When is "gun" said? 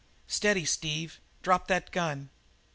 1.91-2.31